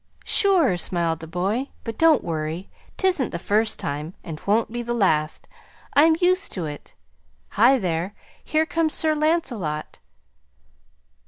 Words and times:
"Sure!" 0.25 0.77
smiled 0.77 1.19
the 1.19 1.27
boy. 1.27 1.69
"But 1.83 1.95
don't 1.99 2.23
worry. 2.23 2.71
Tisn't 2.97 3.29
the 3.29 3.37
first 3.37 3.77
time 3.77 4.15
and 4.23 4.39
'twon't 4.39 4.71
be 4.71 4.81
the 4.81 4.95
last. 4.95 5.47
I'm 5.93 6.15
used 6.19 6.51
to 6.53 6.65
it. 6.65 6.95
Hi, 7.49 7.77
there! 7.77 8.15
here 8.43 8.65
comes 8.65 8.95
Sir 8.95 9.13
Lancelot." 9.13 9.99